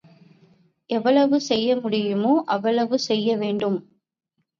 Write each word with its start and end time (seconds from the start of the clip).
எவ்வளவு 0.89 1.37
செய்ய 1.41 1.75
முடியுமோ 1.75 2.31
அவ்வளவு 2.45 2.99
செய்ய 2.99 3.37
வேண்டும். 3.37 3.77